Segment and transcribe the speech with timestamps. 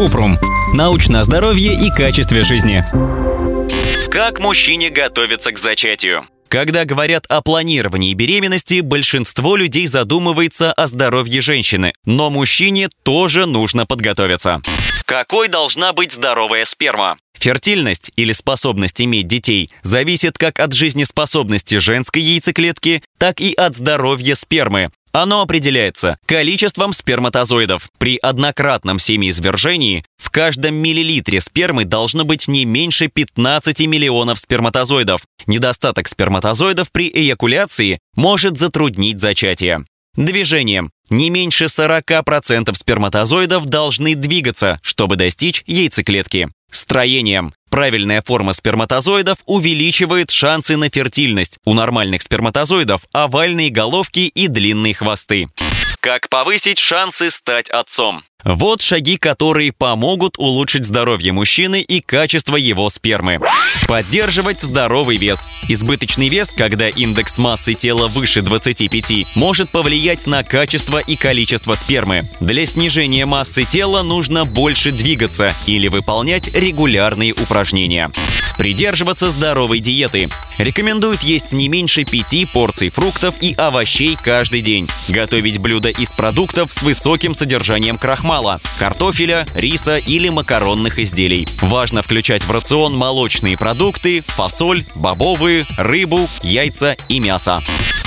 [0.00, 0.38] Купрум.
[0.72, 2.82] Научное здоровье и качестве жизни.
[4.10, 6.24] Как мужчине готовиться к зачатию?
[6.48, 13.84] Когда говорят о планировании беременности, большинство людей задумывается о здоровье женщины, но мужчине тоже нужно
[13.84, 14.62] подготовиться.
[15.04, 17.18] Какой должна быть здоровая сперма?
[17.38, 24.34] Фертильность или способность иметь детей зависит как от жизнеспособности женской яйцеклетки, так и от здоровья
[24.34, 24.90] спермы.
[25.12, 27.88] Оно определяется количеством сперматозоидов.
[27.98, 35.22] При однократном семяизвержении в каждом миллилитре спермы должно быть не меньше 15 миллионов сперматозоидов.
[35.46, 39.84] Недостаток сперматозоидов при эякуляции может затруднить зачатие.
[40.16, 40.90] Движением.
[41.08, 46.48] Не меньше 40% сперматозоидов должны двигаться, чтобы достичь яйцеклетки.
[46.70, 47.52] Строением.
[47.70, 51.58] Правильная форма сперматозоидов увеличивает шансы на фертильность.
[51.64, 55.46] У нормальных сперматозоидов овальные головки и длинные хвосты.
[56.00, 58.22] Как повысить шансы стать отцом?
[58.44, 63.38] Вот шаги, которые помогут улучшить здоровье мужчины и качество его спермы.
[63.86, 65.46] Поддерживать здоровый вес.
[65.68, 72.22] Избыточный вес, когда индекс массы тела выше 25, может повлиять на качество и количество спермы.
[72.40, 78.08] Для снижения массы тела нужно больше двигаться или выполнять регулярные упражнения.
[78.60, 80.28] Придерживаться здоровой диеты.
[80.58, 84.86] Рекомендуют есть не меньше пяти порций фруктов и овощей каждый день.
[85.08, 88.29] Готовить блюда из продуктов с высоким содержанием крахмала,
[88.78, 91.48] картофеля, риса или макаронных изделий.
[91.60, 97.60] Важно включать в рацион молочные продукты, фасоль, бобовые, рыбу, яйца и мясо.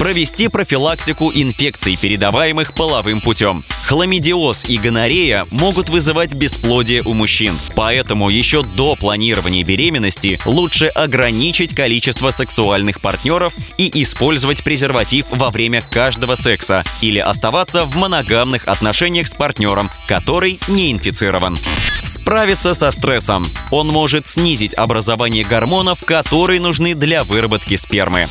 [0.00, 3.62] Провести профилактику инфекций, передаваемых половым путем.
[3.86, 7.54] Хламидиоз и гонорея могут вызывать бесплодие у мужчин.
[7.76, 15.82] Поэтому еще до планирования беременности лучше ограничить количество сексуальных партнеров и использовать презерватив во время
[15.82, 21.58] каждого секса или оставаться в моногамных отношениях с партнером, который не инфицирован.
[22.04, 23.44] Справиться со стрессом.
[23.70, 28.24] Он может снизить образование гормонов, которые нужны для выработки спермы.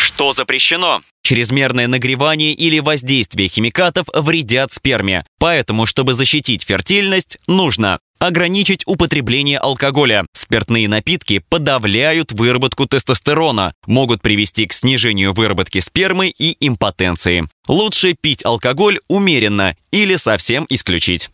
[0.00, 1.02] Что запрещено?
[1.22, 5.26] Чрезмерное нагревание или воздействие химикатов вредят сперме.
[5.38, 10.24] Поэтому, чтобы защитить фертильность, нужно ограничить употребление алкоголя.
[10.32, 17.46] Спиртные напитки подавляют выработку тестостерона, могут привести к снижению выработки спермы и импотенции.
[17.68, 21.28] Лучше пить алкоголь умеренно или совсем исключить.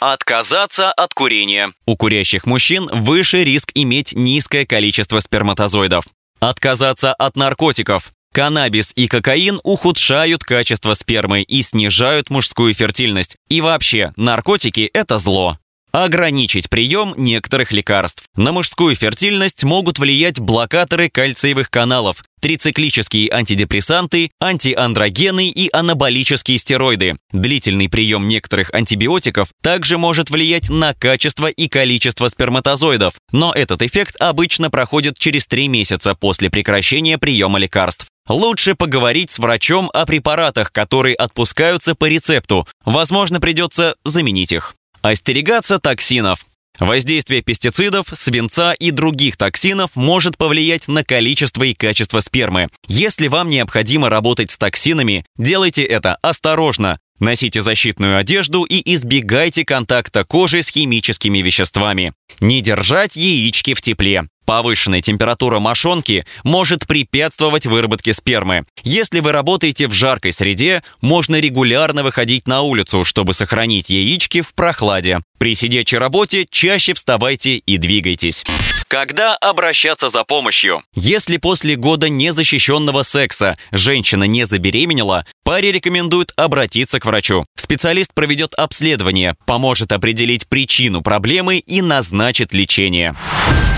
[0.00, 1.72] Отказаться от курения.
[1.86, 6.04] У курящих мужчин выше риск иметь низкое количество сперматозоидов.
[6.42, 8.12] Отказаться от наркотиков.
[8.32, 13.36] Каннабис и кокаин ухудшают качество спермы и снижают мужскую фертильность.
[13.48, 15.58] И вообще, наркотики– это зло.
[15.92, 18.24] Ограничить прием некоторых лекарств.
[18.34, 27.18] На мужскую фертильность могут влиять блокаторы кальциевых каналов, трициклические антидепрессанты, антиандрогены и анаболические стероиды.
[27.30, 34.16] Длительный прием некоторых антибиотиков также может влиять на качество и количество сперматозоидов, но этот эффект
[34.18, 38.06] обычно проходит через 3 месяца после прекращения приема лекарств.
[38.28, 42.66] Лучше поговорить с врачом о препаратах, которые отпускаются по рецепту.
[42.86, 44.74] Возможно, придется заменить их.
[45.02, 46.46] Остерегаться токсинов.
[46.78, 52.68] Воздействие пестицидов, свинца и других токсинов может повлиять на количество и качество спермы.
[52.86, 57.00] Если вам необходимо работать с токсинами, делайте это осторожно.
[57.18, 62.14] Носите защитную одежду и избегайте контакта кожи с химическими веществами.
[62.38, 64.28] Не держать яички в тепле.
[64.52, 68.66] Повышенная температура мошонки может препятствовать выработке спермы.
[68.82, 74.52] Если вы работаете в жаркой среде, можно регулярно выходить на улицу, чтобы сохранить яички в
[74.52, 75.20] прохладе.
[75.38, 78.44] При сидячей работе чаще вставайте и двигайтесь.
[78.88, 80.82] Когда обращаться за помощью?
[80.96, 87.46] Если после года незащищенного секса женщина не забеременела, паре рекомендуют обратиться к врачу.
[87.56, 93.16] Специалист проведет обследование, поможет определить причину проблемы и назначит лечение.